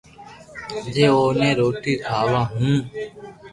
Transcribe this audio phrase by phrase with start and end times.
[0.95, 1.09] جو
[1.41, 2.73] ا، ي روٽي کاو ھون